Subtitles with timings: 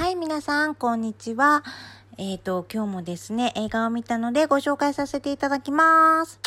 [0.00, 1.62] はい、皆さん、こんにちは。
[2.16, 6.40] えっ、ー、と、今日もですね、映画を見たのでご紹介させていただきます。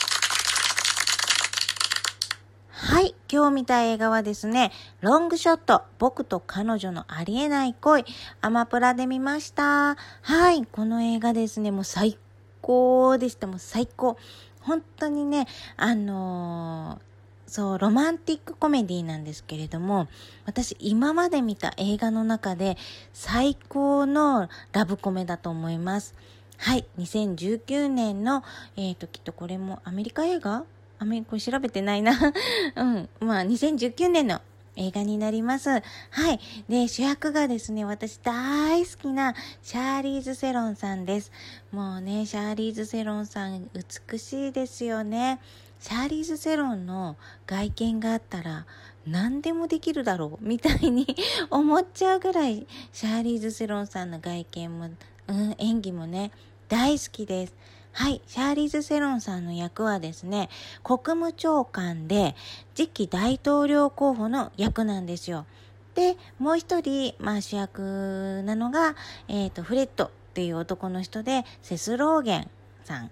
[2.71, 4.71] はい、今日見た映画はですね、
[5.02, 8.05] ロングショット、僕と彼女のありえない恋、
[8.42, 9.97] アマプラで見ました。
[10.24, 12.17] はい、この映画ですね、もう最
[12.62, 14.17] 高でした、もう最高。
[14.62, 15.46] 本当にね、
[15.78, 17.12] あのー
[17.48, 20.07] そう、ロマンティックコメディなんですけれども、
[20.45, 22.77] 私今まで見た映画の中で
[23.13, 26.15] 最高のラブコメだと思います。
[26.57, 28.43] はい、2019年の、
[28.77, 30.63] えっ、ー、と、きっとこれもアメリカ映画？
[30.99, 32.13] アメこれ調べてないな。
[32.75, 33.09] うん。
[33.20, 34.39] まあ、2019年の
[34.75, 35.70] 映画になります。
[35.70, 35.81] は
[36.31, 36.39] い。
[36.70, 41.31] で、主役がですね、私大好きなシャーリーズ・セロンさんです。
[41.71, 45.39] もうね、シャーリーズ・セロンさん美しいですよね。
[45.83, 48.65] シャーリーズ・セロンの外見があったら
[49.05, 51.05] 何でもできるだろうみたいに
[51.51, 54.89] 思っちゃうぐらいシャーリーズ・セロンさんの外見も、
[55.27, 56.31] うん、演技もね
[56.69, 57.55] 大好きです。
[57.91, 60.49] はい、シャーリーズ・セロンさんの役はですね、
[60.85, 62.34] 国務長官で
[62.73, 65.45] 次期大統領候補の役なんですよ。
[65.95, 68.95] で、もう一人、まあ主役なのが、
[69.28, 72.50] えっ、ー、と、フレッドっていう男の人で、セスローゲン
[72.86, 73.12] さん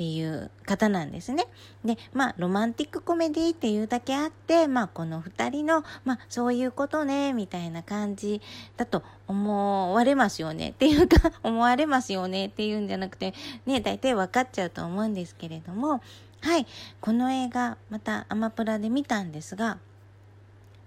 [0.00, 1.44] っていう方なんですね。
[1.84, 8.40] で、まあ、ロマンティックコメディっていうだけあって、まあ、この二人の、まあ、そういうことね、みたいな感じ
[8.78, 10.70] だと思われますよね。
[10.70, 13.34] っていうか、 思われますよねっていうんじゃなくて、
[13.66, 16.00] ね、大体分かっちゃうと思うんですけれども、
[16.40, 16.66] はい、
[17.02, 19.76] この映画、またアマプラで見たんですが、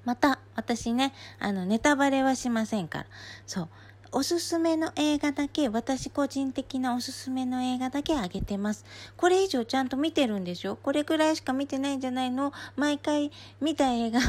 [0.05, 3.05] また、私ね、あの、ネタバレはしませんから。
[3.45, 3.69] そう。
[4.15, 8.85] おすすめの映画だけ、私個人的なおすすめの映画だけあげてます。
[9.17, 10.75] これ以上ちゃんと見てるんでしょ？
[10.75, 12.53] これくらいしか見てないんじゃないの？
[12.75, 14.19] 毎回見た映画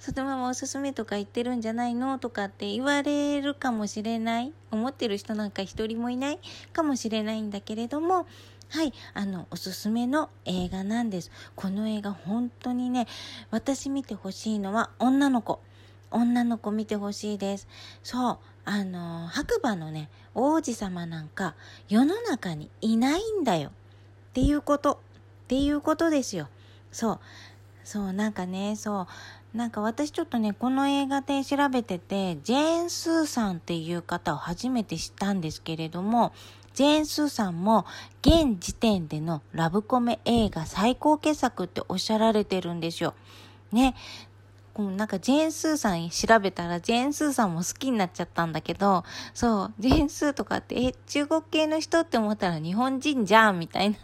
[0.00, 2.18] そのままおすすめとか言ってるんじゃないの？
[2.18, 4.52] とかって言われるかもしれない？
[4.70, 6.38] 思ってる人なんか一人もいない？
[6.72, 8.26] かもしれないんだけれども、
[8.70, 11.30] はい、あの、おすすめの映画なんです。
[11.54, 13.06] この映画本当にね、
[13.50, 15.60] 私見てほしいのは女の子。
[16.10, 17.68] 女の子見てほしいです。
[18.02, 18.38] そう。
[18.64, 21.54] あの、白馬のね、王子様なんか
[21.88, 23.70] 世の中にいないんだよ。
[23.70, 23.72] っ
[24.32, 25.00] ていうこと。
[25.44, 26.48] っていうことですよ。
[26.90, 27.20] そう。
[27.84, 29.02] そう、なんかね、そ
[29.54, 29.56] う。
[29.56, 36.32] なんか私ちょっとね、この映画で調べてて、ジェーン・スーさんっていう方を初めて知ったんですけれども、
[36.72, 37.86] ジェーン・スーさんも
[38.22, 43.14] 現時点でのラブコメ映画最高傑作っておっしゃられてるんですよ。
[43.70, 43.94] ね。
[44.78, 53.96] う、なんかジェーンスーさん調べたらジェーンスーさんも好きになっちゃったんだけど、そう、ジェーンスーとかって、え、中国系の人って思ったら日本人じゃんみたいな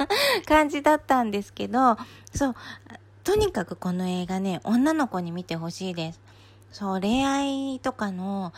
[0.46, 1.96] 感じだったんですけど、
[2.32, 2.54] そう、
[3.24, 6.20] とにかくこの映画ね、女の子に見てほしいです。
[6.70, 8.52] そう、恋愛とかの、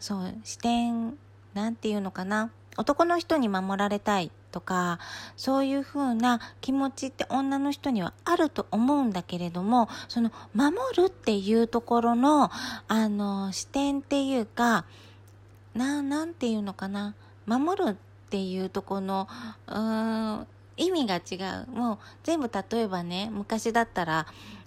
[0.00, 1.16] そう、視点、
[1.54, 2.50] なんていうのかな？
[2.76, 5.00] 男の人に守られたいとか
[5.36, 12.50] そういうふうな気持ちって女の人にはあると思うんだけれどもその守るっていうところの
[12.86, 14.84] あの視点っていうか
[15.74, 17.14] ななんていうのかな
[17.46, 17.94] 守るっ
[18.30, 19.28] ていうとこの
[19.66, 20.46] うーん
[20.76, 21.36] 意味が違
[21.66, 21.70] う。
[21.70, 24.26] もう全部例えばね、昔だったら、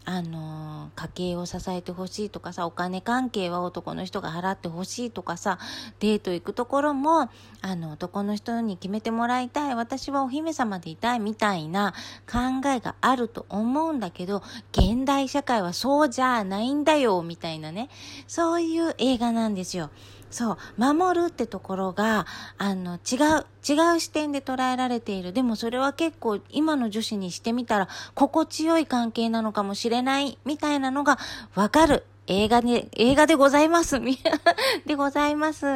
[0.09, 5.59] あの家計を支えてほしいとかさ、お金関係は男の人が払ってほしいとかさ、
[5.99, 7.29] デート行くところも、
[7.61, 11.93] あの、男の人に決めてもらいたい、私はお姫様でいたいみたいな
[12.25, 17.89] 考えがあると思うんだけど、現代社会はそうじゃないんだよ、みたいなね、
[18.27, 19.89] そういう映画なんですよ。
[20.29, 22.25] そう、守るってところが、
[22.57, 25.33] あの、違う、違う視点で捉えられている。
[25.33, 31.17] でもそれは結構今の女子にしてみたら、心地よい関係なのかもしれない、みたいなのが
[31.55, 33.99] わかる映画で、映画でございます。
[34.85, 35.65] でございます。
[35.65, 35.69] う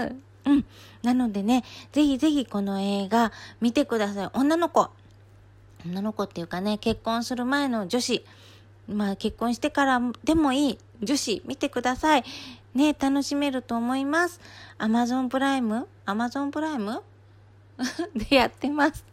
[0.53, 0.65] ん。
[1.01, 3.31] なのでね、ぜひぜひこの映画
[3.61, 4.29] 見てください。
[4.33, 4.89] 女の子。
[5.85, 8.25] 女の子っていうかね、結婚する前の女子。
[8.87, 12.23] まあ結婚してからでもいい女子見てください。
[12.73, 14.39] ね、楽しめると思います。
[14.77, 17.01] アマゾンプライムアマゾンプライム
[18.15, 19.03] でやってます。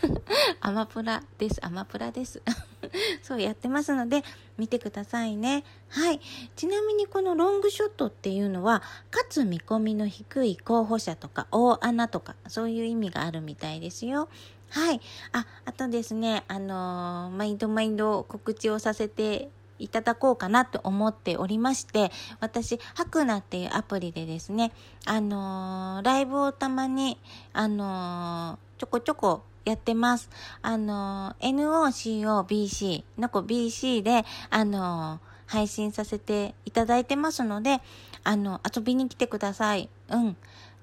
[0.60, 1.64] アマプラです。
[1.64, 2.42] アマプラです。
[3.22, 4.24] そうやってますので、
[4.58, 5.64] 見てくださいね。
[5.88, 6.20] はい。
[6.56, 8.82] ちなみにこのロングショットっていうのは、
[9.12, 14.28] 勝つ見込みの低い候補者とか、大穴とか、そういう意味があるみたいですよ。
[14.70, 15.00] はい。
[15.32, 19.48] あ、あとですね、あのー、毎度毎度告知をさせて
[19.78, 22.10] いただこうかなと思っておりまして、
[22.40, 24.72] 私、ハクナっていうアプリでですね、
[25.04, 27.18] あのー、ライブをたまに、
[27.52, 30.30] あのー、ちょこちょこやってます。
[30.62, 37.80] あの、NOCOBC の子 BC で、あの配信させていただいてますので、
[38.24, 39.88] あの、遊びに来てください。
[40.08, 40.36] うん。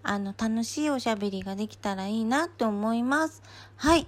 [0.04, 3.42] あの、楽しいおしゃべりができたらいいなと思います。
[3.76, 4.08] はい。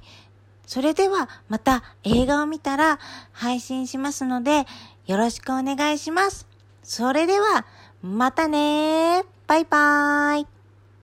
[0.68, 3.00] それでは、また映画を見たら
[3.32, 4.66] 配信しますので、
[5.06, 6.48] よろしくお願いします。
[6.84, 7.66] それでは、
[8.02, 10.55] またねバイバーイ。